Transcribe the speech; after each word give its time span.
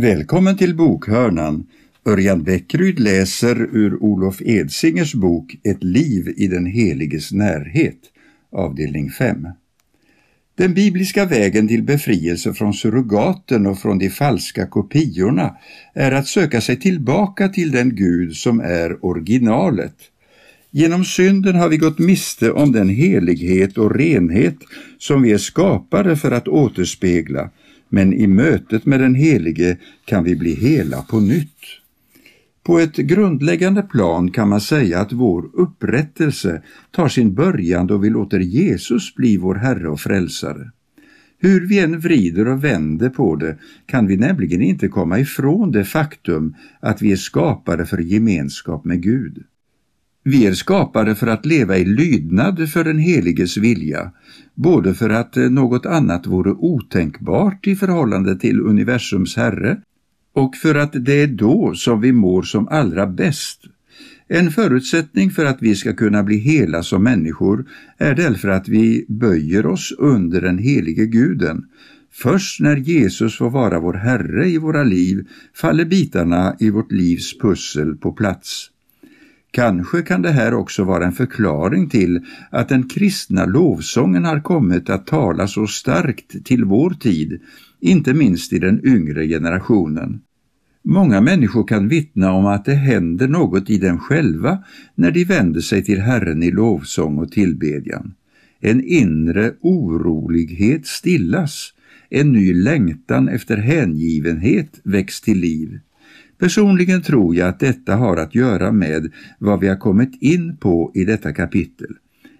Välkommen 0.00 0.56
till 0.56 0.76
Bokhörnan. 0.76 1.66
Örjan 2.06 2.42
Bäckryd 2.42 3.00
läser 3.00 3.56
ur 3.56 4.02
Olof 4.02 4.42
Edsingers 4.42 5.14
bok 5.14 5.56
Ett 5.64 5.84
liv 5.84 6.34
i 6.36 6.46
den 6.46 6.66
heliges 6.66 7.32
närhet, 7.32 7.98
avdelning 8.52 9.10
5. 9.10 9.46
Den 10.54 10.74
bibliska 10.74 11.24
vägen 11.24 11.68
till 11.68 11.82
befrielse 11.82 12.54
från 12.54 12.74
surrogaten 12.74 13.66
och 13.66 13.78
från 13.78 13.98
de 13.98 14.10
falska 14.10 14.66
kopiorna 14.66 15.56
är 15.94 16.12
att 16.12 16.26
söka 16.26 16.60
sig 16.60 16.76
tillbaka 16.76 17.48
till 17.48 17.70
den 17.70 17.94
Gud 17.94 18.36
som 18.36 18.60
är 18.60 19.04
originalet. 19.04 19.96
Genom 20.70 21.04
synden 21.04 21.54
har 21.54 21.68
vi 21.68 21.76
gått 21.76 21.98
miste 21.98 22.52
om 22.52 22.72
den 22.72 22.88
helighet 22.88 23.78
och 23.78 23.94
renhet 23.94 24.56
som 24.98 25.22
vi 25.22 25.32
är 25.32 25.38
skapade 25.38 26.16
för 26.16 26.30
att 26.30 26.48
återspegla 26.48 27.50
men 27.90 28.12
i 28.12 28.26
mötet 28.26 28.86
med 28.86 29.00
den 29.00 29.14
Helige 29.14 29.76
kan 30.04 30.24
vi 30.24 30.36
bli 30.36 30.54
hela 30.54 31.02
på 31.02 31.20
nytt. 31.20 31.80
På 32.62 32.78
ett 32.78 32.96
grundläggande 32.96 33.82
plan 33.82 34.30
kan 34.30 34.48
man 34.48 34.60
säga 34.60 35.00
att 35.00 35.12
vår 35.12 35.50
upprättelse 35.52 36.62
tar 36.90 37.08
sin 37.08 37.34
början 37.34 37.86
då 37.86 37.98
vi 37.98 38.10
låter 38.10 38.40
Jesus 38.40 39.14
bli 39.14 39.36
vår 39.36 39.54
Herre 39.54 39.88
och 39.88 40.00
Frälsare. 40.00 40.70
Hur 41.38 41.68
vi 41.68 41.78
än 41.78 42.00
vrider 42.00 42.48
och 42.48 42.64
vänder 42.64 43.08
på 43.08 43.36
det 43.36 43.56
kan 43.86 44.06
vi 44.06 44.16
nämligen 44.16 44.62
inte 44.62 44.88
komma 44.88 45.18
ifrån 45.18 45.72
det 45.72 45.84
faktum 45.84 46.54
att 46.80 47.02
vi 47.02 47.12
är 47.12 47.16
skapade 47.16 47.86
för 47.86 47.98
gemenskap 47.98 48.84
med 48.84 49.02
Gud. 49.02 49.44
Vi 50.24 50.46
är 50.46 50.54
skapade 50.54 51.14
för 51.14 51.26
att 51.26 51.46
leva 51.46 51.78
i 51.78 51.84
lydnad 51.84 52.70
för 52.70 52.84
den 52.84 52.98
heliges 52.98 53.56
vilja, 53.56 54.12
både 54.54 54.94
för 54.94 55.10
att 55.10 55.36
eh, 55.36 55.50
något 55.50 55.86
annat 55.86 56.26
vore 56.26 56.50
otänkbart 56.50 57.66
i 57.66 57.76
förhållande 57.76 58.38
till 58.38 58.60
universums 58.60 59.36
Herre 59.36 59.80
och 60.34 60.56
för 60.56 60.74
att 60.74 60.92
det 60.92 61.22
är 61.22 61.26
då 61.26 61.74
som 61.74 62.00
vi 62.00 62.12
mår 62.12 62.42
som 62.42 62.68
allra 62.68 63.06
bäst. 63.06 63.60
En 64.28 64.50
förutsättning 64.50 65.30
för 65.30 65.44
att 65.44 65.62
vi 65.62 65.74
ska 65.74 65.92
kunna 65.92 66.22
bli 66.22 66.36
hela 66.36 66.82
som 66.82 67.02
människor 67.02 67.68
är 67.98 68.14
därför 68.14 68.48
att 68.48 68.68
vi 68.68 69.04
böjer 69.08 69.66
oss 69.66 69.92
under 69.98 70.40
den 70.40 70.58
helige 70.58 71.06
guden. 71.06 71.64
Först 72.12 72.60
när 72.60 72.76
Jesus 72.76 73.38
får 73.38 73.50
vara 73.50 73.80
vår 73.80 73.94
Herre 73.94 74.48
i 74.48 74.58
våra 74.58 74.82
liv 74.82 75.28
faller 75.54 75.84
bitarna 75.84 76.56
i 76.58 76.70
vårt 76.70 76.92
livs 76.92 77.38
pussel 77.38 77.96
på 77.96 78.12
plats. 78.12 78.70
Kanske 79.50 80.02
kan 80.02 80.22
det 80.22 80.30
här 80.30 80.54
också 80.54 80.84
vara 80.84 81.06
en 81.06 81.12
förklaring 81.12 81.88
till 81.88 82.20
att 82.50 82.68
den 82.68 82.88
kristna 82.88 83.46
lovsången 83.46 84.24
har 84.24 84.40
kommit 84.40 84.90
att 84.90 85.06
tala 85.06 85.46
så 85.46 85.66
starkt 85.66 86.44
till 86.44 86.64
vår 86.64 86.90
tid, 86.90 87.40
inte 87.80 88.14
minst 88.14 88.52
i 88.52 88.58
den 88.58 88.86
yngre 88.86 89.26
generationen. 89.26 90.20
Många 90.84 91.20
människor 91.20 91.66
kan 91.66 91.88
vittna 91.88 92.32
om 92.32 92.46
att 92.46 92.64
det 92.64 92.74
händer 92.74 93.28
något 93.28 93.70
i 93.70 93.78
dem 93.78 93.98
själva 93.98 94.64
när 94.94 95.10
de 95.10 95.24
vänder 95.24 95.60
sig 95.60 95.84
till 95.84 96.00
Herren 96.00 96.42
i 96.42 96.50
lovsång 96.50 97.18
och 97.18 97.32
tillbedjan. 97.32 98.14
En 98.60 98.84
inre 98.84 99.52
orolighet 99.60 100.86
stillas, 100.86 101.72
en 102.10 102.32
ny 102.32 102.54
längtan 102.54 103.28
efter 103.28 103.56
hängivenhet 103.56 104.80
väcks 104.84 105.20
till 105.20 105.38
liv. 105.38 105.80
Personligen 106.40 107.02
tror 107.02 107.36
jag 107.36 107.48
att 107.48 107.60
detta 107.60 107.96
har 107.96 108.16
att 108.16 108.34
göra 108.34 108.72
med 108.72 109.12
vad 109.38 109.60
vi 109.60 109.68
har 109.68 109.76
kommit 109.76 110.22
in 110.22 110.56
på 110.56 110.92
i 110.94 111.04
detta 111.04 111.32
kapitel. 111.32 111.96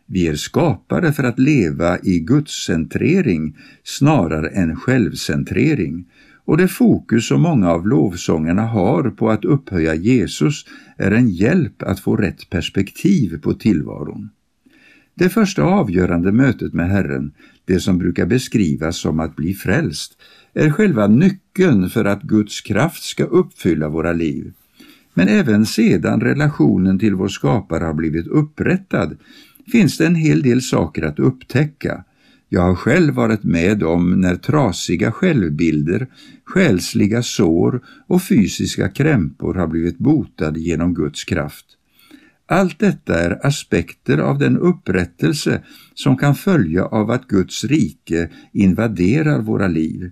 Vi 0.07 0.27
är 0.27 0.35
skapade 0.35 1.13
för 1.13 1.25
att 1.25 1.39
leva 1.39 1.99
i 1.99 2.21
gudscentrering 2.21 3.57
snarare 3.85 4.49
än 4.49 4.77
självcentrering 4.77 6.05
och 6.45 6.57
det 6.57 6.69
fokus 6.69 7.29
som 7.29 7.43
många 7.43 7.71
av 7.71 7.89
lovsångerna 7.89 8.63
har 8.63 9.11
på 9.11 9.31
att 9.31 9.45
upphöja 9.45 9.95
Jesus 9.95 10.65
är 10.97 11.11
en 11.11 11.29
hjälp 11.31 11.83
att 11.83 12.01
få 12.01 12.17
rätt 12.17 12.51
perspektiv 12.51 13.41
på 13.43 13.55
tillvaron. 13.55 14.31
Det 15.15 15.29
första 15.29 15.63
avgörande 15.63 16.33
mötet 16.33 16.73
med 16.73 16.91
Herren, 16.91 17.33
det 17.65 17.81
som 17.81 17.99
brukar 17.99 18.27
beskrivas 18.27 18.97
som 18.97 19.21
att 19.21 19.37
bli 19.37 19.55
frälst, 19.55 20.13
är 20.55 20.71
själva 20.71 21.07
nyckeln 21.07 21.91
för 21.91 22.05
att 22.05 22.23
Guds 22.23 22.61
kraft 22.61 23.03
ska 23.03 23.25
uppfylla 23.25 23.89
våra 23.89 24.13
liv. 24.13 24.53
Men 25.15 25.29
även 25.29 25.67
sedan 25.67 26.21
relationen 26.21 26.99
till 26.99 27.15
vår 27.15 27.29
skapare 27.29 27.85
har 27.85 27.95
blivit 27.95 28.27
upprättad 28.27 29.17
finns 29.73 29.99
det 29.99 30.07
en 30.07 30.15
hel 30.15 30.43
del 30.43 30.63
saker 30.63 31.03
att 31.03 31.19
upptäcka. 31.19 32.05
Jag 32.49 32.63
har 32.63 32.75
själv 32.75 33.15
varit 33.15 33.45
med 33.45 33.83
om 33.83 34.21
när 34.21 34.37
trasiga 34.37 35.13
självbilder, 35.13 36.07
själsliga 36.45 37.23
sår 37.23 37.81
och 38.07 38.23
fysiska 38.23 38.89
krämpor 38.89 39.55
har 39.55 39.67
blivit 39.67 39.99
botade 39.99 40.61
genom 40.61 40.95
Guds 40.95 41.25
kraft. 41.25 41.67
Allt 42.53 42.79
detta 42.79 43.21
är 43.21 43.47
aspekter 43.47 44.19
av 44.19 44.39
den 44.39 44.59
upprättelse 44.59 45.63
som 45.95 46.17
kan 46.17 46.35
följa 46.35 46.85
av 46.85 47.11
att 47.11 47.29
Guds 47.29 47.65
rike 47.65 48.29
invaderar 48.53 49.41
våra 49.43 49.69
liv. 49.69 50.11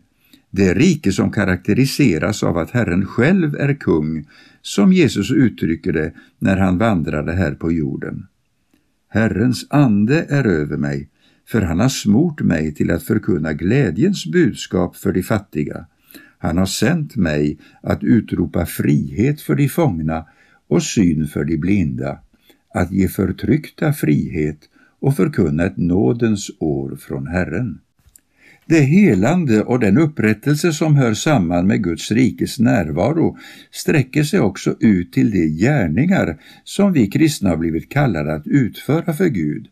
Det 0.50 0.74
rike 0.74 1.12
som 1.12 1.32
karaktäriseras 1.32 2.42
av 2.42 2.58
att 2.58 2.70
Herren 2.70 3.06
själv 3.06 3.54
är 3.54 3.74
kung, 3.74 4.28
som 4.62 4.92
Jesus 4.92 5.30
uttrycker 5.30 5.92
det 5.92 6.12
när 6.38 6.56
han 6.56 6.78
vandrade 6.78 7.32
här 7.32 7.54
på 7.54 7.72
jorden. 7.72 8.26
Herrens 9.08 9.66
ande 9.70 10.26
är 10.28 10.46
över 10.46 10.76
mig, 10.76 11.08
för 11.48 11.62
han 11.62 11.80
har 11.80 11.88
smort 11.88 12.40
mig 12.40 12.74
till 12.74 12.90
att 12.90 13.02
förkunna 13.02 13.52
glädjens 13.52 14.26
budskap 14.26 14.96
för 14.96 15.12
de 15.12 15.22
fattiga. 15.22 15.86
Han 16.38 16.58
har 16.58 16.66
sänt 16.66 17.16
mig 17.16 17.58
att 17.82 18.04
utropa 18.04 18.66
frihet 18.66 19.40
för 19.40 19.54
de 19.54 19.68
fångna 19.68 20.26
och 20.68 20.82
syn 20.82 21.26
för 21.26 21.44
de 21.44 21.56
blinda, 21.56 22.18
att 22.74 22.92
ge 22.92 23.08
förtryckta 23.08 23.92
frihet 23.92 24.58
och 25.00 25.16
förkunna 25.16 25.64
ett 25.64 25.76
nådens 25.76 26.50
år 26.58 26.96
från 26.96 27.26
Herren. 27.26 27.78
Det 28.66 28.80
helande 28.80 29.62
och 29.62 29.80
den 29.80 29.98
upprättelse 29.98 30.72
som 30.72 30.96
hör 30.96 31.14
samman 31.14 31.66
med 31.66 31.84
Guds 31.84 32.10
rikes 32.10 32.58
närvaro 32.58 33.38
sträcker 33.70 34.22
sig 34.22 34.40
också 34.40 34.76
ut 34.80 35.12
till 35.12 35.30
de 35.30 35.48
gärningar 35.48 36.40
som 36.64 36.92
vi 36.92 37.06
kristna 37.06 37.50
har 37.50 37.56
blivit 37.56 37.88
kallade 37.88 38.34
att 38.34 38.46
utföra 38.46 39.12
för 39.12 39.28
Gud, 39.28 39.66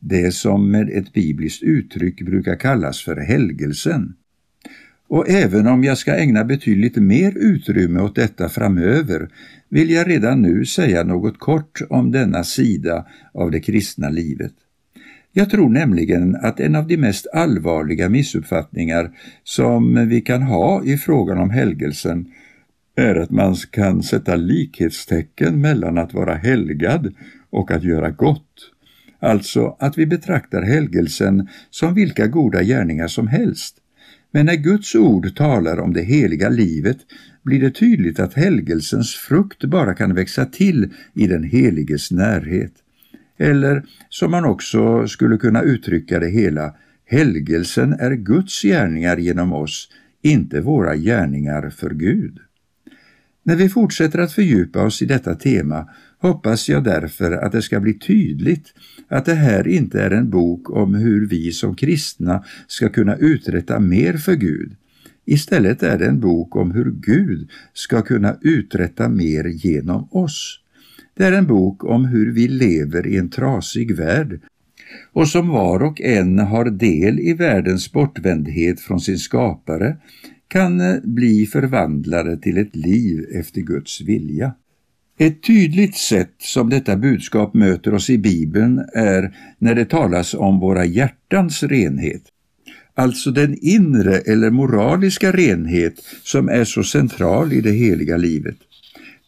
det 0.00 0.34
som 0.34 0.70
med 0.70 0.90
ett 0.90 1.12
bibliskt 1.12 1.62
uttryck 1.62 2.22
brukar 2.22 2.56
kallas 2.56 3.02
för 3.02 3.16
helgelsen. 3.16 4.14
Och 5.12 5.28
även 5.28 5.66
om 5.66 5.84
jag 5.84 5.98
ska 5.98 6.14
ägna 6.14 6.44
betydligt 6.44 6.96
mer 6.96 7.32
utrymme 7.36 8.00
åt 8.00 8.14
detta 8.14 8.48
framöver 8.48 9.28
vill 9.68 9.90
jag 9.90 10.08
redan 10.08 10.42
nu 10.42 10.64
säga 10.64 11.04
något 11.04 11.38
kort 11.38 11.80
om 11.88 12.10
denna 12.10 12.44
sida 12.44 13.06
av 13.34 13.50
det 13.50 13.60
kristna 13.60 14.08
livet. 14.08 14.52
Jag 15.32 15.50
tror 15.50 15.68
nämligen 15.68 16.36
att 16.36 16.60
en 16.60 16.76
av 16.76 16.86
de 16.86 16.96
mest 16.96 17.26
allvarliga 17.32 18.08
missuppfattningar 18.08 19.10
som 19.44 20.08
vi 20.08 20.20
kan 20.20 20.42
ha 20.42 20.84
i 20.84 20.96
frågan 20.96 21.38
om 21.38 21.50
helgelsen 21.50 22.26
är 22.96 23.14
att 23.14 23.30
man 23.30 23.54
kan 23.70 24.02
sätta 24.02 24.36
likhetstecken 24.36 25.60
mellan 25.60 25.98
att 25.98 26.14
vara 26.14 26.34
helgad 26.34 27.14
och 27.50 27.70
att 27.70 27.84
göra 27.84 28.10
gott. 28.10 28.70
Alltså 29.18 29.76
att 29.78 29.98
vi 29.98 30.06
betraktar 30.06 30.62
helgelsen 30.62 31.48
som 31.70 31.94
vilka 31.94 32.26
goda 32.26 32.62
gärningar 32.62 33.08
som 33.08 33.28
helst. 33.28 33.78
Men 34.34 34.46
när 34.46 34.56
Guds 34.56 34.94
ord 34.94 35.36
talar 35.36 35.80
om 35.80 35.92
det 35.92 36.02
heliga 36.02 36.48
livet 36.48 36.98
blir 37.42 37.60
det 37.60 37.70
tydligt 37.70 38.20
att 38.20 38.34
helgelsens 38.34 39.14
frukt 39.14 39.64
bara 39.64 39.94
kan 39.94 40.14
växa 40.14 40.44
till 40.44 40.90
i 41.14 41.26
den 41.26 41.44
heliges 41.44 42.10
närhet. 42.10 42.72
Eller 43.38 43.82
som 44.08 44.30
man 44.30 44.44
också 44.44 45.08
skulle 45.08 45.36
kunna 45.36 45.62
uttrycka 45.62 46.20
det 46.20 46.28
hela, 46.28 46.74
helgelsen 47.04 47.92
är 47.92 48.10
Guds 48.10 48.62
gärningar 48.62 49.16
genom 49.16 49.52
oss, 49.52 49.88
inte 50.22 50.60
våra 50.60 50.96
gärningar 50.96 51.70
för 51.70 51.90
Gud. 51.90 52.38
När 53.42 53.56
vi 53.56 53.68
fortsätter 53.68 54.18
att 54.18 54.32
fördjupa 54.32 54.82
oss 54.82 55.02
i 55.02 55.06
detta 55.06 55.34
tema 55.34 55.88
hoppas 56.22 56.68
jag 56.68 56.84
därför 56.84 57.32
att 57.32 57.52
det 57.52 57.62
ska 57.62 57.80
bli 57.80 57.98
tydligt 57.98 58.74
att 59.08 59.24
det 59.24 59.34
här 59.34 59.68
inte 59.68 60.02
är 60.02 60.10
en 60.10 60.30
bok 60.30 60.70
om 60.70 60.94
hur 60.94 61.26
vi 61.26 61.52
som 61.52 61.74
kristna 61.74 62.44
ska 62.66 62.88
kunna 62.88 63.16
uträtta 63.16 63.80
mer 63.80 64.12
för 64.12 64.34
Gud. 64.34 64.76
Istället 65.24 65.82
är 65.82 65.98
det 65.98 66.06
en 66.06 66.20
bok 66.20 66.56
om 66.56 66.70
hur 66.70 66.90
Gud 66.90 67.50
ska 67.72 68.02
kunna 68.02 68.36
uträtta 68.40 69.08
mer 69.08 69.44
genom 69.44 70.08
oss. 70.10 70.60
Det 71.14 71.24
är 71.24 71.32
en 71.32 71.46
bok 71.46 71.84
om 71.84 72.04
hur 72.04 72.32
vi 72.32 72.48
lever 72.48 73.06
i 73.06 73.16
en 73.16 73.30
trasig 73.30 73.96
värld 73.96 74.40
och 75.12 75.28
som 75.28 75.48
var 75.48 75.82
och 75.82 76.00
en 76.00 76.38
har 76.38 76.64
del 76.64 77.20
i 77.20 77.34
världens 77.34 77.92
bortvändhet 77.92 78.80
från 78.80 79.00
sin 79.00 79.18
skapare 79.18 79.96
kan 80.48 81.00
bli 81.04 81.46
förvandlade 81.46 82.36
till 82.36 82.58
ett 82.58 82.76
liv 82.76 83.26
efter 83.34 83.60
Guds 83.60 84.00
vilja. 84.00 84.54
Ett 85.22 85.42
tydligt 85.42 85.96
sätt 85.96 86.34
som 86.38 86.70
detta 86.70 86.96
budskap 86.96 87.54
möter 87.54 87.94
oss 87.94 88.10
i 88.10 88.18
Bibeln 88.18 88.84
är 88.94 89.36
när 89.58 89.74
det 89.74 89.84
talas 89.84 90.34
om 90.34 90.60
våra 90.60 90.84
hjärtans 90.84 91.62
renhet. 91.62 92.22
alltså 92.94 93.30
den 93.30 93.58
inre 93.60 94.18
eller 94.18 94.50
moraliska 94.50 95.32
renhet 95.32 95.94
som 96.22 96.48
är 96.48 96.64
så 96.64 96.84
central 96.84 97.52
i 97.52 97.60
det 97.60 97.70
heliga 97.70 98.16
livet. 98.16 98.56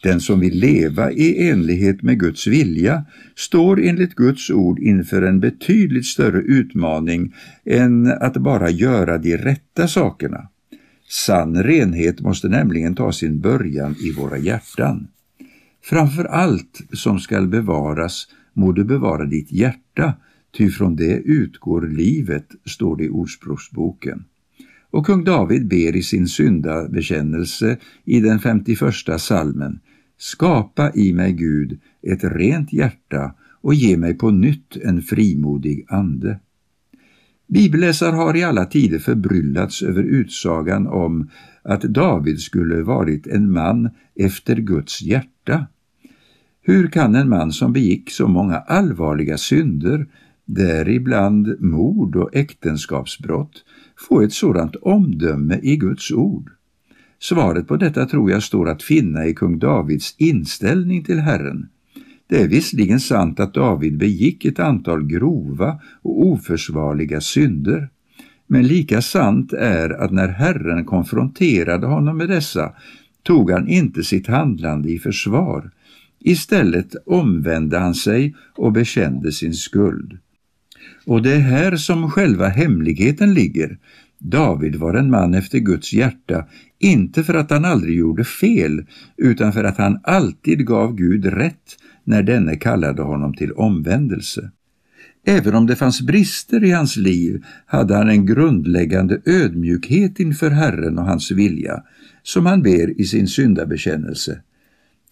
Den 0.03 0.21
som 0.21 0.39
vill 0.39 0.59
leva 0.59 1.11
i 1.11 1.49
enlighet 1.49 2.01
med 2.01 2.19
Guds 2.19 2.47
vilja 2.47 3.05
står 3.35 3.81
enligt 3.81 4.15
Guds 4.15 4.49
ord 4.49 4.79
inför 4.79 5.21
en 5.21 5.39
betydligt 5.39 6.05
större 6.05 6.39
utmaning 6.39 7.33
än 7.65 8.07
att 8.07 8.37
bara 8.37 8.69
göra 8.69 9.17
de 9.17 9.37
rätta 9.37 9.87
sakerna. 9.87 10.49
Sann 11.09 11.63
renhet 11.63 12.21
måste 12.21 12.47
nämligen 12.47 12.95
ta 12.95 13.11
sin 13.11 13.39
början 13.39 13.95
i 13.99 14.11
våra 14.11 14.37
hjärtan. 14.37 15.07
Framför 15.89 16.25
allt 16.25 16.81
som 16.93 17.19
skall 17.19 17.47
bevaras 17.47 18.27
må 18.53 18.71
du 18.71 18.83
bevara 18.83 19.25
ditt 19.25 19.51
hjärta, 19.51 20.13
ty 20.57 20.69
från 20.69 20.95
det 20.95 21.21
utgår 21.25 21.81
livet, 21.81 22.47
står 22.65 22.97
det 22.97 23.03
i 23.03 23.09
Ordspråksboken. 23.09 24.25
Och 24.89 25.05
kung 25.05 25.23
David 25.23 25.67
ber 25.67 25.95
i 25.95 26.03
sin 26.03 26.27
syndabekännelse 26.27 27.77
i 28.05 28.19
den 28.19 28.39
51 28.39 28.93
salmen 29.17 29.79
Skapa 30.17 30.91
i 30.95 31.13
mig, 31.13 31.33
Gud, 31.33 31.79
ett 32.01 32.23
rent 32.23 32.73
hjärta 32.73 33.35
och 33.61 33.73
ge 33.73 33.97
mig 33.97 34.13
på 34.13 34.31
nytt 34.31 34.77
en 34.77 35.01
frimodig 35.01 35.85
ande. 35.87 36.39
Bibelläsare 37.47 38.15
har 38.15 38.35
i 38.35 38.43
alla 38.43 38.65
tider 38.65 38.99
förbryllats 38.99 39.81
över 39.81 40.03
utsagan 40.03 40.87
om 40.87 41.29
att 41.63 41.81
David 41.81 42.39
skulle 42.39 42.81
varit 42.81 43.27
en 43.27 43.51
man 43.51 43.89
efter 44.15 44.55
Guds 44.55 45.01
hjärta. 45.01 45.67
Hur 46.67 46.87
kan 46.87 47.15
en 47.15 47.29
man 47.29 47.51
som 47.51 47.73
begick 47.73 48.11
så 48.11 48.27
många 48.27 48.55
allvarliga 48.55 49.37
synder, 49.37 50.05
däribland 50.45 51.61
mord 51.61 52.15
och 52.15 52.35
äktenskapsbrott, 52.35 53.63
få 54.09 54.21
ett 54.21 54.33
sådant 54.33 54.75
omdöme 54.75 55.59
i 55.63 55.77
Guds 55.77 56.11
ord? 56.11 56.49
Svaret 57.19 57.67
på 57.67 57.77
detta 57.77 58.05
tror 58.05 58.31
jag 58.31 58.43
står 58.43 58.69
att 58.69 58.83
finna 58.83 59.25
i 59.25 59.33
kung 59.33 59.59
Davids 59.59 60.15
inställning 60.17 61.03
till 61.03 61.19
Herren. 61.19 61.69
Det 62.27 62.41
är 62.41 62.47
visserligen 62.47 62.99
sant 62.99 63.39
att 63.39 63.53
David 63.53 63.97
begick 63.97 64.45
ett 64.45 64.59
antal 64.59 65.07
grova 65.07 65.81
och 66.01 66.25
oförsvarliga 66.25 67.21
synder, 67.21 67.89
men 68.47 68.67
lika 68.67 69.01
sant 69.01 69.53
är 69.53 69.89
att 69.89 70.11
när 70.11 70.27
Herren 70.27 70.85
konfronterade 70.85 71.87
honom 71.87 72.17
med 72.17 72.29
dessa 72.29 72.71
tog 73.23 73.51
han 73.51 73.67
inte 73.67 74.03
sitt 74.03 74.27
handlande 74.27 74.89
i 74.89 74.99
försvar. 74.99 75.71
Istället 76.27 76.95
omvände 77.05 77.77
han 77.77 77.95
sig 77.95 78.35
och 78.55 78.71
bekände 78.71 79.31
sin 79.31 79.53
skuld. 79.53 80.17
Och 81.05 81.21
det 81.21 81.33
är 81.33 81.39
här 81.39 81.75
som 81.75 82.11
själva 82.11 82.47
hemligheten 82.47 83.33
ligger. 83.33 83.77
David 84.19 84.75
var 84.75 84.93
en 84.93 85.09
man 85.09 85.33
efter 85.33 85.59
Guds 85.59 85.93
hjärta, 85.93 86.45
inte 86.79 87.23
för 87.23 87.33
att 87.33 87.49
han 87.49 87.65
aldrig 87.65 87.97
gjorde 87.97 88.23
fel, 88.23 88.85
utan 89.17 89.53
för 89.53 89.63
att 89.63 89.77
han 89.77 89.99
alltid 90.03 90.65
gav 90.65 90.95
Gud 90.95 91.25
rätt 91.25 91.77
när 92.03 92.23
denne 92.23 92.55
kallade 92.55 93.01
honom 93.01 93.33
till 93.33 93.51
omvändelse. 93.51 94.51
Även 95.25 95.55
om 95.55 95.67
det 95.67 95.75
fanns 95.75 96.01
brister 96.01 96.63
i 96.63 96.71
hans 96.71 96.97
liv 96.97 97.43
hade 97.65 97.95
han 97.95 98.09
en 98.09 98.25
grundläggande 98.25 99.21
ödmjukhet 99.25 100.19
inför 100.19 100.49
Herren 100.49 100.99
och 100.99 101.05
hans 101.05 101.31
vilja, 101.31 101.83
som 102.23 102.45
han 102.45 102.61
ber 102.61 103.01
i 103.01 103.03
sin 103.03 103.27
syndabekännelse. 103.27 104.41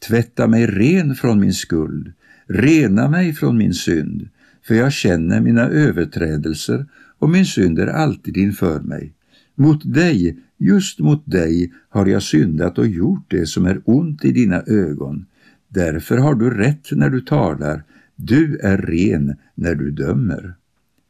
Tvätta 0.08 0.48
mig 0.48 0.68
ren 0.68 1.16
från 1.16 1.40
min 1.40 1.54
skuld, 1.54 2.14
rena 2.48 3.10
mig 3.10 3.34
från 3.34 3.58
min 3.58 3.74
synd, 3.74 4.30
för 4.68 4.76
jag 4.76 4.94
känner 4.94 5.42
mina 5.42 5.70
överträdelser 5.70 6.86
och 7.20 7.30
min 7.30 7.46
synd 7.46 7.80
är 7.80 7.88
alltid 7.88 8.38
inför 8.38 8.80
mig. 8.80 9.14
Mot 9.56 9.94
dig, 9.94 10.38
just 10.58 11.00
mot 11.00 11.32
dig, 11.32 11.74
har 11.90 12.06
jag 12.06 12.24
syndat 12.24 12.78
och 12.78 12.88
gjort 12.88 13.26
det 13.28 13.46
som 13.46 13.66
är 13.66 13.82
ont 13.86 14.26
i 14.26 14.32
dina 14.32 14.62
ögon. 14.62 15.26
Därför 15.68 16.18
har 16.18 16.36
du 16.36 16.50
rätt 16.50 16.92
när 16.92 17.10
du 17.10 17.22
talar, 17.22 17.84
du 18.16 18.58
är 18.58 18.78
ren 18.78 19.36
när 19.56 19.76
du 19.76 19.92
dömer. 19.92 20.54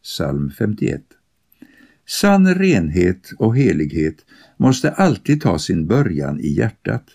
Psalm 0.04 0.52
51 0.52 1.02
Sann 2.08 2.56
renhet 2.56 3.32
och 3.38 3.58
helighet 3.58 4.16
måste 4.58 4.92
alltid 4.92 5.42
ta 5.42 5.60
sin 5.60 5.88
början 5.88 6.40
i 6.40 6.48
hjärtat. 6.48 7.06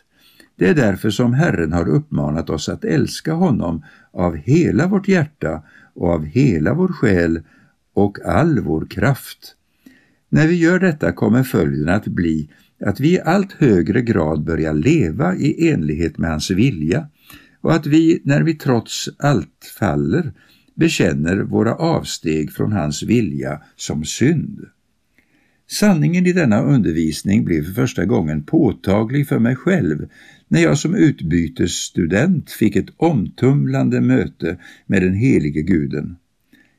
Det 0.59 0.69
är 0.69 0.75
därför 0.75 1.11
som 1.11 1.35
Herren 1.35 1.73
har 1.73 1.89
uppmanat 1.89 2.51
oss 2.51 2.69
att 2.69 2.85
älska 2.85 3.33
honom 3.33 3.85
av 4.13 4.37
hela 4.37 4.87
vårt 4.87 5.09
hjärta 5.09 5.63
och 5.95 6.09
av 6.09 6.25
hela 6.25 6.75
vår 6.75 6.89
själ 6.89 7.41
och 7.95 8.19
all 8.25 8.61
vår 8.61 8.87
kraft. 8.87 9.55
När 10.29 10.49
vi 10.49 10.55
gör 10.55 10.79
detta 10.79 11.13
kommer 11.13 11.43
följden 11.43 11.95
att 11.95 12.07
bli 12.07 12.51
att 12.85 13.01
vi 13.01 13.13
i 13.15 13.21
allt 13.21 13.53
högre 13.53 14.03
grad 14.03 14.45
börjar 14.45 14.75
leva 14.75 15.37
i 15.37 15.71
enlighet 15.71 16.19
med 16.19 16.31
hans 16.31 16.51
vilja 16.51 17.09
och 17.61 17.75
att 17.75 17.87
vi, 17.87 18.21
när 18.25 18.43
vi 18.43 18.55
trots 18.55 19.09
allt 19.19 19.73
faller, 19.79 20.33
bekänner 20.75 21.37
våra 21.37 21.75
avsteg 21.75 22.53
från 22.53 22.73
hans 22.73 23.03
vilja 23.03 23.63
som 23.77 24.05
synd. 24.05 24.67
Sanningen 25.71 26.27
i 26.27 26.33
denna 26.33 26.63
undervisning 26.63 27.45
blev 27.45 27.65
för 27.65 27.73
första 27.73 28.05
gången 28.05 28.43
påtaglig 28.43 29.29
för 29.29 29.39
mig 29.39 29.57
själv 29.57 30.09
när 30.49 30.61
jag 30.61 30.79
som 30.79 30.95
utbytesstudent 30.95 32.51
fick 32.51 32.77
ett 32.77 32.91
omtumlande 32.97 34.01
möte 34.01 34.57
med 34.87 35.03
den 35.03 35.15
helige 35.15 35.63
guden. 35.63 36.17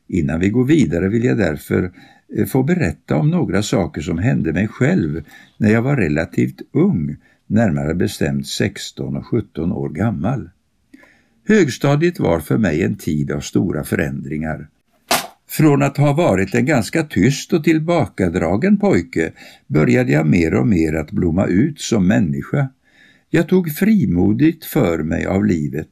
Innan 0.07 0.39
vi 0.39 0.49
går 0.49 0.65
vidare 0.65 1.09
vill 1.09 1.23
jag 1.23 1.37
därför 1.37 1.91
eh, 2.37 2.45
få 2.45 2.63
berätta 2.63 3.15
om 3.15 3.29
några 3.29 3.63
saker 3.63 4.01
som 4.01 4.17
hände 4.17 4.53
mig 4.53 4.67
själv 4.67 5.23
när 5.57 5.71
jag 5.71 5.81
var 5.81 5.97
relativt 5.97 6.61
ung, 6.73 7.17
närmare 7.47 7.95
bestämt 7.95 8.47
16 8.47 9.17
och 9.17 9.25
17 9.25 9.71
år 9.71 9.89
gammal. 9.89 10.49
Högstadiet 11.47 12.19
var 12.19 12.39
för 12.39 12.57
mig 12.57 12.83
en 12.83 12.95
tid 12.95 13.31
av 13.31 13.39
stora 13.39 13.83
förändringar. 13.83 14.67
Från 15.49 15.83
att 15.83 15.97
ha 15.97 16.13
varit 16.13 16.55
en 16.55 16.65
ganska 16.65 17.03
tyst 17.03 17.53
och 17.53 17.63
tillbakadragen 17.63 18.77
pojke 18.77 19.31
började 19.67 20.11
jag 20.11 20.27
mer 20.27 20.53
och 20.53 20.67
mer 20.67 20.93
att 20.93 21.11
blomma 21.11 21.45
ut 21.45 21.81
som 21.81 22.07
människa. 22.07 22.69
Jag 23.29 23.47
tog 23.47 23.71
frimodigt 23.71 24.65
för 24.65 25.03
mig 25.03 25.25
av 25.25 25.45
livet 25.45 25.87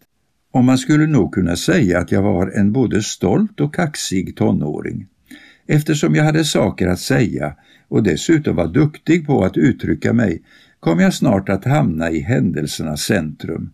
och 0.53 0.63
man 0.63 0.77
skulle 0.77 1.07
nog 1.07 1.33
kunna 1.33 1.55
säga 1.55 1.99
att 1.99 2.11
jag 2.11 2.21
var 2.21 2.47
en 2.47 2.71
både 2.71 3.03
stolt 3.03 3.59
och 3.59 3.75
kaxig 3.75 4.35
tonåring. 4.35 5.07
Eftersom 5.67 6.15
jag 6.15 6.23
hade 6.23 6.45
saker 6.45 6.87
att 6.87 6.99
säga 6.99 7.55
och 7.87 8.03
dessutom 8.03 8.55
var 8.55 8.67
duktig 8.67 9.27
på 9.27 9.43
att 9.43 9.57
uttrycka 9.57 10.13
mig 10.13 10.41
kom 10.79 10.99
jag 10.99 11.13
snart 11.13 11.49
att 11.49 11.65
hamna 11.65 12.11
i 12.11 12.19
händelsernas 12.19 13.01
centrum. 13.01 13.71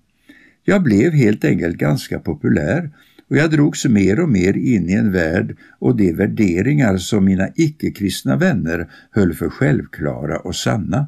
Jag 0.64 0.84
blev 0.84 1.12
helt 1.12 1.46
enkelt 1.46 1.78
ganska 1.78 2.20
populär 2.20 2.90
och 3.34 3.40
jag 3.40 3.52
drogs 3.52 3.86
mer 3.86 4.20
och 4.20 4.30
mer 4.30 4.58
in 4.58 4.90
i 4.90 4.94
en 4.94 5.12
värld 5.12 5.58
och 5.80 5.96
de 5.96 6.14
värderingar 6.14 6.98
som 6.98 7.26
mina 7.26 7.50
icke-kristna 7.56 8.38
vänner 8.38 8.90
höll 9.12 9.34
för 9.34 9.50
självklara 9.50 10.38
och 10.38 10.56
sanna. 10.56 11.08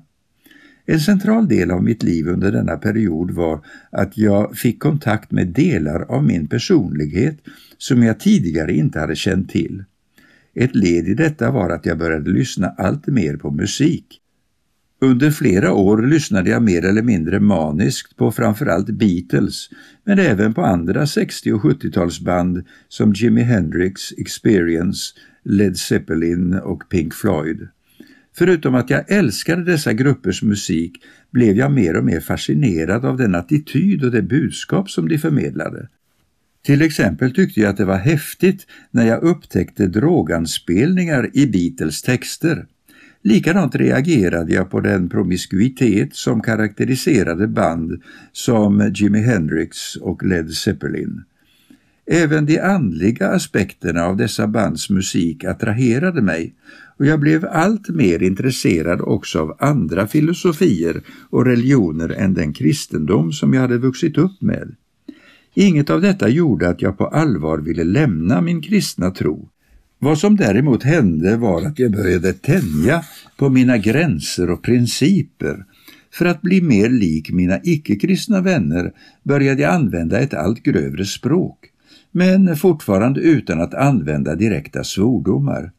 En 0.85 0.99
central 0.99 1.47
del 1.47 1.71
av 1.71 1.83
mitt 1.83 2.03
liv 2.03 2.27
under 2.27 2.51
denna 2.51 2.77
period 2.77 3.31
var 3.31 3.65
att 3.91 4.17
jag 4.17 4.57
fick 4.57 4.79
kontakt 4.79 5.31
med 5.31 5.47
delar 5.47 6.01
av 6.01 6.23
min 6.23 6.47
personlighet 6.47 7.37
som 7.77 8.03
jag 8.03 8.19
tidigare 8.19 8.73
inte 8.73 8.99
hade 8.99 9.15
känt 9.15 9.49
till. 9.49 9.83
Ett 10.55 10.75
led 10.75 11.07
i 11.07 11.13
detta 11.13 11.51
var 11.51 11.69
att 11.69 11.85
jag 11.85 11.97
började 11.97 12.29
lyssna 12.29 12.67
allt 12.67 13.07
mer 13.07 13.37
på 13.37 13.51
musik. 13.51 14.21
Under 15.01 15.31
flera 15.31 15.73
år 15.73 16.01
lyssnade 16.01 16.49
jag 16.49 16.63
mer 16.63 16.85
eller 16.85 17.01
mindre 17.01 17.39
maniskt 17.39 18.15
på 18.15 18.31
framförallt 18.31 18.89
Beatles, 18.89 19.69
men 20.03 20.19
även 20.19 20.53
på 20.53 20.61
andra 20.61 21.07
60 21.07 21.51
och 21.51 21.61
70-talsband 21.61 22.63
som 22.87 23.13
Jimi 23.13 23.41
Hendrix, 23.41 24.11
Experience, 24.17 25.13
Led 25.43 25.77
Zeppelin 25.77 26.53
och 26.53 26.89
Pink 26.89 27.13
Floyd. 27.13 27.67
Förutom 28.37 28.75
att 28.75 28.89
jag 28.89 29.11
älskade 29.11 29.63
dessa 29.63 29.93
gruppers 29.93 30.43
musik 30.43 31.03
blev 31.31 31.57
jag 31.57 31.71
mer 31.71 31.95
och 31.95 32.05
mer 32.05 32.19
fascinerad 32.19 33.05
av 33.05 33.17
den 33.17 33.35
attityd 33.35 34.03
och 34.03 34.11
det 34.11 34.21
budskap 34.21 34.89
som 34.89 35.07
de 35.07 35.17
förmedlade. 35.17 35.87
Till 36.65 36.81
exempel 36.81 37.33
tyckte 37.33 37.59
jag 37.59 37.69
att 37.69 37.77
det 37.77 37.85
var 37.85 37.97
häftigt 37.97 38.67
när 38.91 39.07
jag 39.07 39.23
upptäckte 39.23 39.87
droganspelningar 39.87 41.29
i 41.33 41.47
Beatles 41.47 42.01
texter. 42.01 42.65
Likadant 43.27 43.75
reagerade 43.75 44.53
jag 44.53 44.69
på 44.69 44.79
den 44.79 45.09
promiskuitet 45.09 46.15
som 46.15 46.41
karaktäriserade 46.41 47.47
band 47.47 48.01
som 48.31 48.91
Jimi 48.95 49.19
Hendrix 49.19 49.95
och 49.95 50.23
Led 50.23 50.51
Zeppelin. 50.51 51.23
Även 52.05 52.45
de 52.45 52.59
andliga 52.59 53.27
aspekterna 53.27 54.05
av 54.05 54.17
dessa 54.17 54.47
bands 54.47 54.89
musik 54.89 55.43
attraherade 55.43 56.21
mig 56.21 56.53
och 56.97 57.05
jag 57.05 57.19
blev 57.19 57.45
allt 57.45 57.89
mer 57.89 58.23
intresserad 58.23 59.01
också 59.01 59.39
av 59.39 59.57
andra 59.59 60.07
filosofier 60.07 61.01
och 61.29 61.45
religioner 61.45 62.09
än 62.09 62.33
den 62.33 62.53
kristendom 62.53 63.31
som 63.31 63.53
jag 63.53 63.61
hade 63.61 63.77
vuxit 63.77 64.17
upp 64.17 64.41
med. 64.41 64.75
Inget 65.53 65.89
av 65.89 66.01
detta 66.01 66.29
gjorde 66.29 66.69
att 66.69 66.81
jag 66.81 66.97
på 66.97 67.07
allvar 67.07 67.57
ville 67.57 67.83
lämna 67.83 68.41
min 68.41 68.61
kristna 68.61 69.11
tro. 69.11 69.49
Vad 70.05 70.17
som 70.17 70.35
däremot 70.35 70.83
hände 70.83 71.37
var 71.37 71.65
att 71.65 71.79
jag 71.79 71.91
började 71.91 72.33
tänja 72.33 73.03
på 73.37 73.49
mina 73.49 73.77
gränser 73.77 74.49
och 74.49 74.63
principer. 74.63 75.65
För 76.13 76.25
att 76.25 76.41
bli 76.41 76.61
mer 76.61 76.89
lik 76.89 77.31
mina 77.31 77.59
icke-kristna 77.63 78.41
vänner 78.41 78.91
började 79.23 79.61
jag 79.61 79.73
använda 79.73 80.19
ett 80.19 80.33
allt 80.33 80.63
grövre 80.63 81.05
språk, 81.05 81.57
men 82.11 82.55
fortfarande 82.55 83.21
utan 83.21 83.61
att 83.61 83.73
använda 83.73 84.35
direkta 84.35 84.83
svordomar. 84.83 85.71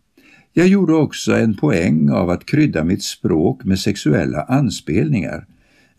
Jag 0.52 0.68
gjorde 0.68 0.92
också 0.92 1.36
en 1.36 1.56
poäng 1.56 2.10
av 2.10 2.30
att 2.30 2.46
krydda 2.46 2.84
mitt 2.84 3.02
språk 3.02 3.64
med 3.64 3.78
sexuella 3.78 4.42
anspelningar. 4.42 5.46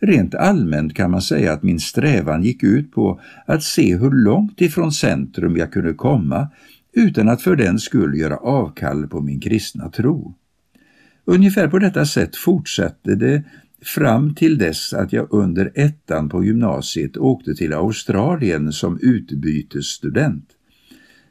Rent 0.00 0.34
allmänt 0.34 0.94
kan 0.94 1.10
man 1.10 1.22
säga 1.22 1.52
att 1.52 1.62
min 1.62 1.80
strävan 1.80 2.42
gick 2.42 2.62
ut 2.62 2.92
på 2.92 3.20
att 3.46 3.62
se 3.62 3.96
hur 3.96 4.10
långt 4.10 4.60
ifrån 4.60 4.92
centrum 4.92 5.56
jag 5.56 5.72
kunde 5.72 5.92
komma 5.92 6.48
utan 6.98 7.28
att 7.28 7.42
för 7.42 7.56
den 7.56 7.78
skull 7.78 8.18
göra 8.18 8.36
avkall 8.36 9.08
på 9.08 9.20
min 9.20 9.40
kristna 9.40 9.90
tro. 9.90 10.34
Ungefär 11.24 11.68
på 11.68 11.78
detta 11.78 12.06
sätt 12.06 12.36
fortsatte 12.36 13.14
det 13.14 13.42
fram 13.82 14.34
till 14.34 14.58
dess 14.58 14.92
att 14.92 15.12
jag 15.12 15.26
under 15.30 15.72
ettan 15.74 16.28
på 16.28 16.44
gymnasiet 16.44 17.16
åkte 17.16 17.54
till 17.54 17.72
Australien 17.72 18.72
som 18.72 18.98
utbytesstudent. 19.02 20.44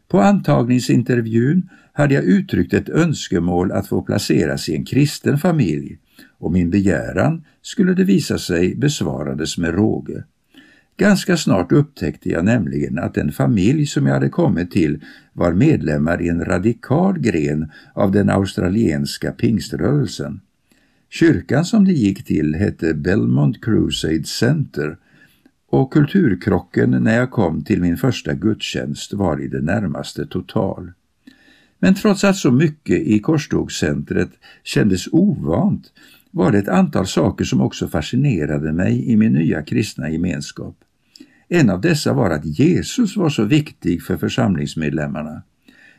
På 0.08 0.22
antagningsintervjun 0.22 1.70
hade 1.94 2.14
jag 2.14 2.24
uttryckt 2.24 2.74
ett 2.74 2.90
önskemål 2.90 3.72
att 3.72 3.88
få 3.88 4.02
placeras 4.02 4.70
i 4.70 4.76
en 4.76 4.86
kristen 4.86 5.38
familj 5.38 5.98
och 6.40 6.52
min 6.52 6.70
begäran 6.70 7.44
skulle 7.62 7.94
det 7.94 8.04
visa 8.04 8.38
sig 8.38 8.76
besvarades 8.76 9.58
med 9.58 9.74
råge. 9.74 10.24
Ganska 11.00 11.38
snart 11.38 11.72
upptäckte 11.72 12.30
jag 12.30 12.46
nämligen 12.46 13.00
att 13.00 13.13
den 13.13 13.32
familj 13.32 13.86
som 13.86 14.06
jag 14.06 14.13
hade 14.13 14.30
kommit 14.30 14.72
till 14.72 15.04
var 15.34 15.54
medlemmar 15.54 16.22
i 16.22 16.30
en 16.30 16.46
radikal 16.46 17.20
gren 17.20 17.72
av 17.94 18.12
den 18.12 18.30
australienska 18.30 19.32
pingströrelsen. 19.32 20.42
Kyrkan 21.10 21.66
som 21.66 21.86
de 21.86 21.94
gick 21.94 22.25
till 22.25 22.56
hette 22.56 22.94
Belmont 22.94 23.63
Crusade 23.63 24.24
Center 24.24 24.98
och 25.70 25.94
kulturkrocken 25.94 26.89
när 26.89 27.18
jag 27.18 27.32
kom 27.32 27.63
till 27.63 27.82
min 27.82 27.98
första 27.98 28.34
gudstjänst 28.34 29.13
var 29.13 29.42
i 29.42 29.48
det 29.48 29.62
närmaste 29.62 30.25
total. 30.25 30.92
Men 31.80 31.96
trots 31.96 32.24
att 32.24 32.36
så 32.36 32.51
mycket 32.51 33.01
i 33.01 33.20
korstågscentret 33.20 34.30
kändes 34.63 35.08
ovant 35.12 35.92
var 36.32 36.51
det 36.51 36.58
ett 36.58 36.68
antal 36.68 37.08
saker 37.08 37.46
som 37.46 37.62
också 37.62 37.88
fascinerade 37.88 38.74
mig 38.74 39.12
i 39.12 39.18
min 39.18 39.34
nya 39.34 39.62
kristna 39.62 40.10
gemenskap. 40.10 40.84
En 41.50 41.70
av 41.70 41.82
dessa 41.82 42.13
var 42.13 42.30
att 42.30 42.46
Jesus 42.46 43.18
var 43.18 43.30
så 43.30 43.44
viktig 43.44 44.04
för 44.04 44.18
församlingsmedlemmarna. 44.18 45.44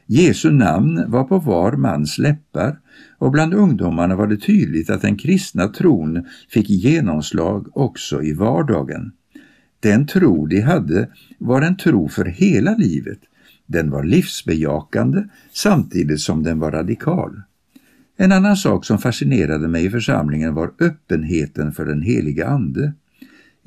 Jesu 0.07 0.51
namn 0.51 1.11
var 1.11 1.25
på 1.25 1.39
var 1.39 1.73
mans 1.73 2.19
läppar 2.19 2.79
och 3.19 3.31
bland 3.31 3.55
ungdomarna 3.55 4.17
var 4.17 4.27
det 4.27 4.37
tydligt 4.37 4.91
att 4.91 5.03
den 5.03 5.17
kristna 5.17 5.69
tron 5.69 6.25
fick 6.49 6.71
genomslag 6.71 7.77
också 7.77 8.23
i 8.23 8.33
vardagen. 8.33 9.13
Den 9.81 10.07
tro 10.07 10.47
de 10.47 10.61
hade 10.61 11.09
var 11.39 11.63
en 11.63 11.77
tro 11.77 12.09
för 12.09 12.25
hela 12.25 12.75
livet. 12.75 13.19
Den 13.67 13.91
var 13.91 14.05
livsbejakande 14.05 15.25
samtidigt 15.53 16.21
som 16.21 16.43
den 16.43 16.59
var 16.59 16.71
radikal. 16.71 17.43
En 18.17 18.33
annan 18.33 18.57
sak 18.57 18.85
som 18.85 18.99
fascinerade 18.99 19.69
mig 19.69 19.85
i 19.85 19.91
församlingen 19.91 20.55
var 20.55 20.73
öppenheten 20.81 21.73
för 21.73 21.87
den 21.87 22.03
heliga 22.03 22.47
Ande. 22.47 22.93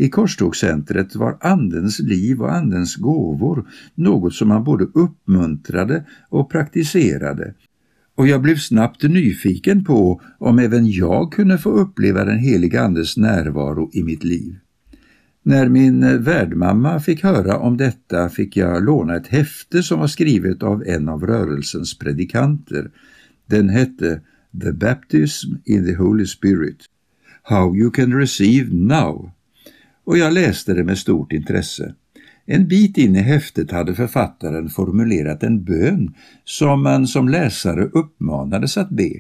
I 0.02 0.10
korstågscentret 0.10 1.16
var 1.16 1.38
Andens 1.42 2.00
liv 2.00 2.42
och 2.42 2.54
Andens 2.54 2.96
gåvor 2.96 3.68
något 3.96 4.34
som 4.34 4.48
man 4.48 4.64
både 4.64 4.84
uppmuntrade 4.94 6.06
och 6.30 6.52
praktiserade 6.52 7.54
och 8.16 8.28
jag 8.28 8.42
blev 8.42 8.56
snabbt 8.56 9.04
nyfiken 9.04 9.84
på 9.84 10.22
om 10.38 10.60
även 10.60 10.92
jag 10.92 11.34
kunde 11.34 11.58
få 11.58 11.70
uppleva 11.70 12.26
den 12.26 12.40
heliga 12.40 12.82
Andes 12.84 13.18
närvaro 13.18 13.90
i 13.94 14.04
mitt 14.04 14.24
liv. 14.24 14.56
När 15.44 15.70
min 15.70 16.24
värdmamma 16.24 17.00
fick 17.00 17.24
höra 17.24 17.58
om 17.58 17.78
detta 17.78 18.30
fick 18.30 18.58
jag 18.58 18.84
låna 18.84 19.16
ett 19.16 19.28
häfte 19.28 19.84
som 19.84 20.00
var 20.00 20.08
skrivet 20.08 20.64
av 20.64 20.84
en 20.88 21.10
av 21.10 21.28
rörelsens 21.28 21.98
predikanter. 21.98 22.92
Den 23.46 23.70
hette 23.70 24.22
The 24.62 24.72
Baptism 24.72 25.54
in 25.66 25.86
the 25.86 25.96
Holy 25.96 26.26
Spirit. 26.26 26.78
How 27.44 27.76
you 27.76 27.92
can 27.92 28.14
receive 28.14 28.74
now 28.74 29.32
och 30.06 30.18
jag 30.18 30.34
läste 30.34 30.74
det 30.74 30.84
med 30.84 30.98
stort 30.98 31.34
intresse. 31.34 31.96
En 32.46 32.68
bit 32.68 32.98
in 32.98 33.16
i 33.16 33.20
häftet 33.20 33.72
hade 33.72 33.96
författaren 33.96 34.70
formulerat 34.70 35.44
en 35.44 35.64
bön 35.64 36.14
som 36.44 36.84
man 36.84 37.08
som 37.08 37.30
läsare 37.30 37.84
uppmanades 37.84 38.78
att 38.78 38.90
be. 38.90 39.12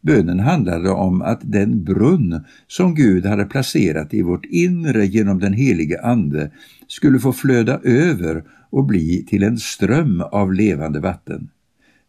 Bönen 0.00 0.40
handlade 0.40 0.90
om 0.90 1.22
att 1.22 1.40
den 1.42 1.84
brunn 1.84 2.44
som 2.66 2.94
Gud 2.94 3.26
hade 3.26 3.44
placerat 3.44 4.14
i 4.14 4.22
vårt 4.22 4.44
inre 4.44 5.06
genom 5.06 5.38
den 5.38 5.52
helige 5.52 6.02
Ande 6.02 6.50
skulle 6.86 7.18
få 7.18 7.32
flöda 7.32 7.80
över 7.84 8.44
och 8.70 8.84
bli 8.84 9.24
till 9.28 9.42
en 9.42 9.58
ström 9.58 10.20
av 10.20 10.52
levande 10.52 11.00
vatten. 11.00 11.48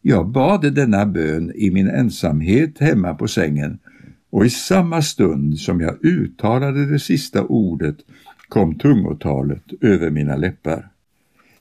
Jag 0.02 0.32
bad 0.32 0.74
denna 0.74 1.06
bön 1.06 1.52
i 1.56 1.72
min 1.72 1.88
ensamhet 1.88 2.80
hemma 2.80 3.14
på 3.14 3.28
sängen 3.28 3.80
och 4.30 4.46
i 4.46 4.50
samma 4.50 5.02
stund 5.02 5.60
som 5.60 5.82
jag 5.82 6.06
uttalade 6.06 6.86
det 6.86 7.00
sista 7.00 7.44
ordet 7.44 7.96
kom 8.48 8.76
tungotalet 8.76 9.64
över 9.82 10.10
mina 10.10 10.36
läppar. 10.36 10.90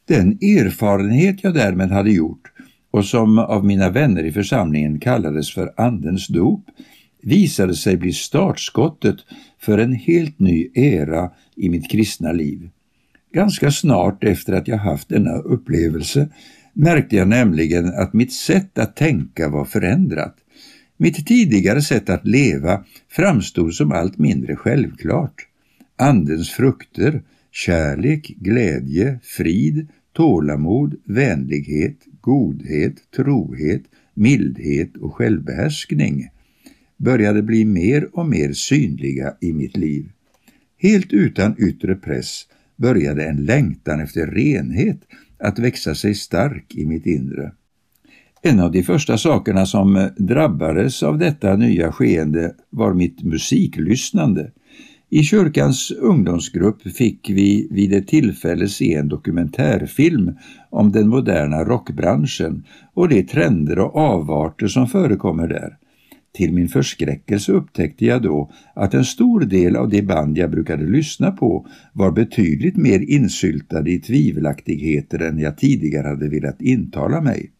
Den 0.05 0.33
erfarenhet 0.33 1.45
jag 1.45 1.55
därmed 1.55 1.91
hade 1.91 2.11
gjort 2.11 2.53
och 2.91 3.05
som 3.05 3.39
av 3.39 3.65
mina 3.65 3.91
vänner 3.91 4.25
i 4.25 4.33
församlingen 4.33 5.01
kallades 5.01 5.55
för 5.55 5.73
Andens 5.77 6.29
dop 6.29 6.65
visade 7.23 7.75
sig 7.75 7.97
bli 7.97 8.13
startskottet 8.13 9.17
för 9.59 9.79
en 9.79 9.93
helt 9.93 10.39
ny 10.39 10.71
era 10.75 11.31
i 11.57 11.69
mitt 11.69 11.91
kristna 11.91 12.33
liv. 12.33 12.71
Ganska 13.33 13.71
snart 13.71 14.25
efter 14.25 14.53
att 14.53 14.69
jag 14.69 14.79
haft 14.79 15.09
denna 15.09 15.37
upplevelse 15.37 16.29
märkte 16.73 17.17
jag 17.17 17.29
nämligen 17.29 17.95
att 17.95 18.13
mitt 18.13 18.33
sätt 18.33 18.79
att 18.79 18.97
tänka 18.97 19.49
var 19.49 19.65
förändrat. 19.65 20.37
Mitt 21.01 21.27
tidigare 21.27 21.83
sätt 21.83 22.11
att 22.11 22.27
leva 22.27 22.85
framstod 23.09 23.75
som 23.75 23.93
allt 23.93 24.19
mindre 24.19 24.57
självklart. 24.57 25.47
Andens 25.97 26.51
frukter, 26.51 27.23
kärlek, 27.53 28.35
glädje, 28.37 29.21
frid, 29.23 29.89
tålamod, 30.13 30.95
vänlighet, 31.05 31.97
godhet, 32.21 32.95
trohet, 33.17 33.83
mildhet 34.15 34.97
och 34.97 35.15
självbehärskning 35.15 36.29
började 36.97 37.43
bli 37.43 37.65
mer 37.65 38.09
och 38.13 38.27
mer 38.27 38.53
synliga 38.53 39.35
i 39.41 39.53
mitt 39.53 39.77
liv. 39.77 40.11
Helt 40.79 41.13
utan 41.13 41.55
yttre 41.59 41.95
press 41.95 42.47
började 42.77 43.27
en 43.27 43.45
längtan 43.45 44.01
efter 44.01 44.27
renhet 44.27 45.01
att 45.39 45.59
växa 45.59 45.95
sig 45.95 46.15
stark 46.15 46.75
i 46.75 46.87
mitt 46.87 47.07
inre. 47.07 47.53
En 48.43 48.61
av 48.61 48.73
de 48.73 48.83
första 48.83 49.19
sakerna 49.19 49.67
som 49.67 49.97
eh, 49.97 50.07
drabbades 50.17 51.03
av 51.03 51.19
detta 51.19 51.57
nya 51.57 51.93
skeende 51.93 52.53
var 52.71 52.95
mitt 52.95 53.23
musiklyssnande. 53.23 54.51
I 55.11 55.23
kyrkans 55.23 55.91
ungdomsgrupp 55.91 56.83
fick 56.83 57.31
vi 57.31 57.69
vid 57.71 57.93
ett 57.93 58.09
tillfälle 58.09 58.69
se 58.69 58.95
en 58.95 59.09
dokumentärfilm 59.09 60.33
om 60.71 60.93
den 60.93 61.09
moderna 61.09 61.65
rockbranschen 61.65 62.65
och 62.95 63.09
de 63.09 63.23
trender 63.23 63.79
och 63.79 63.97
avarter 63.97 64.67
som 64.67 64.87
förekommer 64.87 65.49
där. 65.49 65.77
Till 66.35 66.53
min 66.53 66.69
förskräckelse 66.69 67.53
upptäckte 67.53 68.05
jag 68.05 68.23
då 68.23 68.51
att 68.75 68.95
en 68.95 69.05
stor 69.05 69.41
del 69.41 69.77
av 69.77 69.89
de 69.89 70.03
band 70.03 70.39
jag 70.39 70.51
brukade 70.51 70.87
lyssna 70.87 71.31
på 71.31 71.67
var 71.93 72.11
betydligt 72.11 72.77
mer 72.77 73.01
insyltade 73.11 73.91
i 73.91 74.01
tvivelaktigheter 74.01 75.23
än 75.23 75.39
jag 75.39 75.59
tidigare 75.59 76.09
hade 76.09 76.29
velat 76.29 76.63
intala 76.63 77.21
mig. 77.21 77.51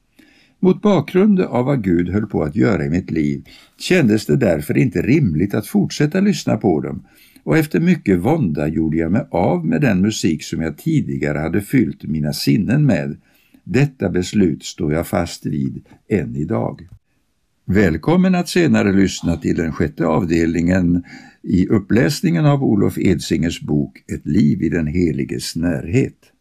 Mot 0.61 0.83
bakgrund 0.83 1.41
av 1.41 1.65
vad 1.65 1.85
Gud 1.85 2.09
höll 2.09 2.27
på 2.27 2.43
att 2.43 2.57
göra 2.57 2.85
i 2.85 2.91
mitt 2.91 3.11
liv 3.11 3.45
kändes 3.79 4.27
det 4.27 4.37
därför 4.37 4.77
inte 4.77 5.03
rimligt 5.03 5.55
att 5.55 5.67
fortsätta 5.67 6.21
lyssna 6.21 6.57
på 6.57 6.81
dem 6.81 7.03
och 7.49 7.59
efter 7.59 7.81
mycket 7.81 8.19
vånda 8.19 8.69
gjorde 8.69 8.97
jag 8.97 9.13
mig 9.13 9.27
av 9.31 9.67
med 9.67 9.81
den 9.81 10.01
musik 10.01 10.43
som 10.43 10.63
jag 10.63 10.79
tidigare 10.79 11.39
hade 11.39 11.61
fyllt 11.61 12.03
mina 12.03 12.33
sinnen 12.33 12.87
med. 12.87 13.17
Detta 13.65 14.09
beslut 14.09 14.65
står 14.65 14.93
jag 14.93 15.07
fast 15.07 15.47
vid 15.47 15.85
än 16.09 16.37
idag. 16.37 16.89
Välkommen 17.65 18.35
att 18.35 18.49
senare 18.49 18.93
lyssna 18.93 19.37
till 19.37 19.57
den 19.57 19.73
sjätte 19.73 20.07
avdelningen 20.07 21.05
i 21.43 21.67
uppläsningen 21.67 22.47
av 22.47 22.65
Olof 22.65 22.99
Edsingers 22.99 23.61
bok 23.61 24.05
Ett 24.13 24.27
liv 24.27 24.63
i 24.63 24.69
den 24.69 24.87
heliges 24.87 25.57
närhet. 25.57 26.33